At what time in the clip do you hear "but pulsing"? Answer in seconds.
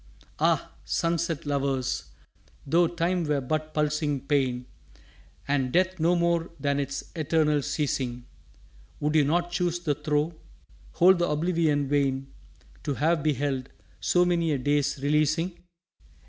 3.39-4.19